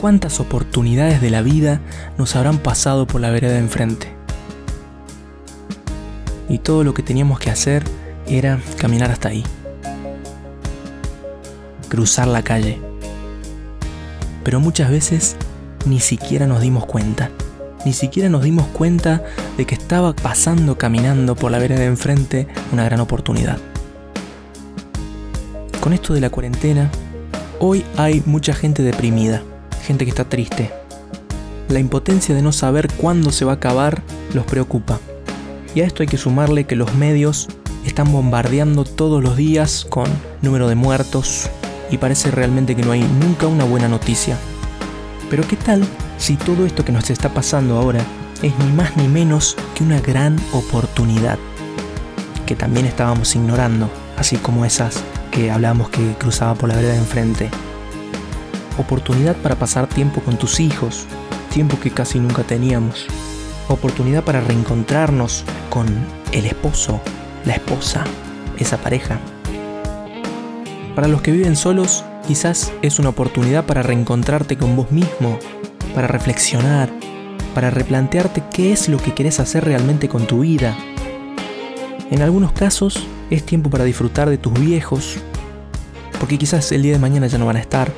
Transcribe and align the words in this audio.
¿Cuántas 0.00 0.40
oportunidades 0.40 1.22
de 1.22 1.30
la 1.30 1.40
vida 1.40 1.80
nos 2.18 2.36
habrán 2.36 2.58
pasado 2.58 3.06
por 3.06 3.22
la 3.22 3.30
vereda 3.30 3.54
de 3.54 3.60
enfrente? 3.60 4.12
Y 6.50 6.58
todo 6.58 6.84
lo 6.84 6.92
que 6.92 7.02
teníamos 7.02 7.38
que 7.38 7.50
hacer 7.50 7.82
era 8.26 8.60
caminar 8.76 9.10
hasta 9.10 9.30
ahí. 9.30 9.42
Cruzar 11.88 12.28
la 12.28 12.42
calle. 12.42 12.78
Pero 14.44 14.60
muchas 14.60 14.90
veces 14.90 15.36
ni 15.86 15.98
siquiera 15.98 16.46
nos 16.46 16.60
dimos 16.60 16.84
cuenta. 16.84 17.30
Ni 17.86 17.94
siquiera 17.94 18.28
nos 18.28 18.42
dimos 18.42 18.66
cuenta 18.66 19.24
de 19.56 19.64
que 19.64 19.74
estaba 19.74 20.12
pasando 20.14 20.76
caminando 20.76 21.36
por 21.36 21.50
la 21.50 21.58
vereda 21.58 21.80
de 21.80 21.86
enfrente 21.86 22.48
una 22.70 22.84
gran 22.84 23.00
oportunidad. 23.00 23.56
Con 25.80 25.94
esto 25.94 26.12
de 26.12 26.20
la 26.20 26.28
cuarentena, 26.28 26.90
hoy 27.60 27.82
hay 27.96 28.22
mucha 28.26 28.52
gente 28.52 28.82
deprimida 28.82 29.42
gente 29.86 30.04
que 30.04 30.10
está 30.10 30.28
triste. 30.28 30.72
La 31.68 31.78
impotencia 31.78 32.34
de 32.34 32.42
no 32.42 32.52
saber 32.52 32.88
cuándo 32.96 33.30
se 33.30 33.44
va 33.44 33.52
a 33.52 33.54
acabar 33.54 34.02
los 34.34 34.44
preocupa. 34.44 34.98
Y 35.74 35.80
a 35.80 35.84
esto 35.84 36.02
hay 36.02 36.08
que 36.08 36.18
sumarle 36.18 36.64
que 36.64 36.74
los 36.74 36.94
medios 36.94 37.48
están 37.84 38.10
bombardeando 38.10 38.84
todos 38.84 39.22
los 39.22 39.36
días 39.36 39.86
con 39.88 40.06
número 40.42 40.68
de 40.68 40.74
muertos 40.74 41.48
y 41.88 41.98
parece 41.98 42.32
realmente 42.32 42.74
que 42.74 42.82
no 42.82 42.90
hay 42.90 43.02
nunca 43.20 43.46
una 43.46 43.64
buena 43.64 43.86
noticia. 43.88 44.36
Pero 45.30 45.46
¿qué 45.46 45.56
tal 45.56 45.84
si 46.18 46.36
todo 46.36 46.66
esto 46.66 46.84
que 46.84 46.92
nos 46.92 47.08
está 47.10 47.28
pasando 47.28 47.78
ahora 47.78 48.00
es 48.42 48.58
ni 48.58 48.72
más 48.72 48.96
ni 48.96 49.06
menos 49.06 49.56
que 49.76 49.84
una 49.84 50.00
gran 50.00 50.36
oportunidad 50.52 51.38
que 52.44 52.56
también 52.56 52.86
estábamos 52.86 53.34
ignorando, 53.36 53.88
así 54.16 54.36
como 54.36 54.64
esas 54.64 55.02
que 55.30 55.50
hablábamos 55.50 55.90
que 55.90 56.14
cruzaba 56.14 56.54
por 56.54 56.68
la 56.68 56.76
vereda 56.76 56.92
de 56.92 56.98
enfrente 56.98 57.50
oportunidad 58.78 59.36
para 59.36 59.56
pasar 59.56 59.86
tiempo 59.86 60.20
con 60.20 60.36
tus 60.36 60.60
hijos, 60.60 61.06
tiempo 61.52 61.78
que 61.80 61.90
casi 61.90 62.18
nunca 62.18 62.42
teníamos, 62.42 63.06
oportunidad 63.68 64.24
para 64.24 64.40
reencontrarnos 64.40 65.44
con 65.70 65.86
el 66.32 66.46
esposo, 66.46 67.00
la 67.44 67.54
esposa, 67.54 68.04
esa 68.58 68.78
pareja. 68.78 69.18
Para 70.94 71.08
los 71.08 71.22
que 71.22 71.32
viven 71.32 71.56
solos, 71.56 72.04
quizás 72.26 72.72
es 72.82 72.98
una 72.98 73.10
oportunidad 73.10 73.66
para 73.66 73.82
reencontrarte 73.82 74.56
con 74.56 74.76
vos 74.76 74.90
mismo, 74.90 75.38
para 75.94 76.08
reflexionar, 76.08 76.90
para 77.54 77.70
replantearte 77.70 78.42
qué 78.52 78.72
es 78.72 78.88
lo 78.88 78.98
que 78.98 79.14
querés 79.14 79.40
hacer 79.40 79.64
realmente 79.64 80.08
con 80.08 80.26
tu 80.26 80.40
vida. 80.40 80.76
En 82.10 82.22
algunos 82.22 82.52
casos 82.52 83.06
es 83.30 83.44
tiempo 83.44 83.70
para 83.70 83.84
disfrutar 83.84 84.30
de 84.30 84.38
tus 84.38 84.52
viejos, 84.52 85.18
porque 86.20 86.38
quizás 86.38 86.70
el 86.72 86.82
día 86.82 86.92
de 86.92 86.98
mañana 86.98 87.26
ya 87.26 87.38
no 87.38 87.46
van 87.46 87.56
a 87.56 87.60
estar, 87.60 87.90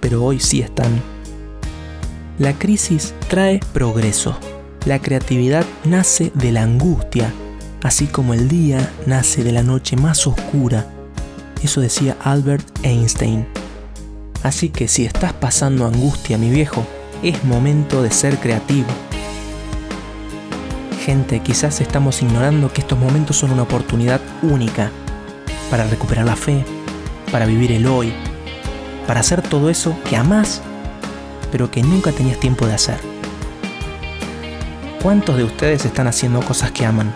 pero 0.00 0.24
hoy 0.24 0.40
sí 0.40 0.60
están. 0.60 1.00
La 2.38 2.52
crisis 2.52 3.14
trae 3.28 3.60
progreso. 3.72 4.38
La 4.86 5.00
creatividad 5.00 5.66
nace 5.84 6.30
de 6.34 6.52
la 6.52 6.62
angustia, 6.62 7.32
así 7.82 8.06
como 8.06 8.32
el 8.32 8.48
día 8.48 8.92
nace 9.06 9.42
de 9.42 9.52
la 9.52 9.62
noche 9.62 9.96
más 9.96 10.26
oscura. 10.26 10.86
Eso 11.62 11.80
decía 11.80 12.16
Albert 12.22 12.64
Einstein. 12.84 13.46
Así 14.42 14.68
que 14.68 14.86
si 14.86 15.04
estás 15.04 15.32
pasando 15.32 15.86
angustia, 15.86 16.38
mi 16.38 16.48
viejo, 16.48 16.86
es 17.22 17.42
momento 17.44 18.02
de 18.02 18.10
ser 18.12 18.38
creativo. 18.38 18.86
Gente, 21.04 21.40
quizás 21.40 21.80
estamos 21.80 22.22
ignorando 22.22 22.72
que 22.72 22.82
estos 22.82 22.98
momentos 22.98 23.36
son 23.36 23.50
una 23.50 23.62
oportunidad 23.62 24.20
única 24.42 24.90
para 25.70 25.86
recuperar 25.86 26.26
la 26.26 26.36
fe, 26.36 26.64
para 27.32 27.46
vivir 27.46 27.72
el 27.72 27.86
hoy, 27.86 28.12
para 29.08 29.20
hacer 29.20 29.40
todo 29.40 29.70
eso 29.70 29.96
que 30.06 30.16
amás, 30.16 30.60
pero 31.50 31.70
que 31.70 31.82
nunca 31.82 32.12
tenías 32.12 32.38
tiempo 32.38 32.66
de 32.66 32.74
hacer. 32.74 32.98
¿Cuántos 35.02 35.38
de 35.38 35.44
ustedes 35.44 35.86
están 35.86 36.06
haciendo 36.06 36.40
cosas 36.42 36.72
que 36.72 36.84
aman? 36.84 37.14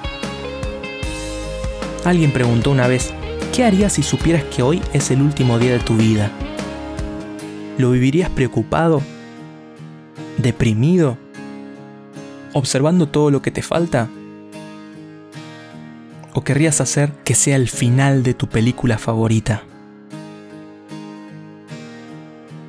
Alguien 2.06 2.32
preguntó 2.32 2.70
una 2.70 2.86
vez, 2.86 3.12
¿qué 3.52 3.64
harías 3.64 3.92
si 3.92 4.02
supieras 4.02 4.42
que 4.44 4.62
hoy 4.62 4.80
es 4.94 5.10
el 5.10 5.20
último 5.20 5.58
día 5.58 5.72
de 5.72 5.80
tu 5.80 5.94
vida? 5.94 6.30
¿Lo 7.76 7.90
vivirías 7.90 8.30
preocupado? 8.30 9.02
¿Deprimido? 10.38 11.18
¿Observando 12.54 13.06
todo 13.06 13.30
lo 13.30 13.42
que 13.42 13.50
te 13.50 13.60
falta? 13.60 14.08
¿O 16.32 16.42
querrías 16.42 16.80
hacer 16.80 17.12
que 17.22 17.34
sea 17.34 17.56
el 17.56 17.68
final 17.68 18.22
de 18.22 18.32
tu 18.32 18.48
película 18.48 18.96
favorita? 18.96 19.64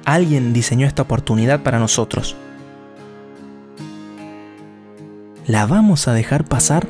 Alguien 0.06 0.53
diseñó 0.53 0.86
esta 0.86 1.03
oportunidad 1.03 1.64
para 1.64 1.80
nosotros. 1.80 2.36
¿La 5.47 5.66
vamos 5.66 6.08
a 6.08 6.14
dejar 6.14 6.46
pasar? 6.46 6.88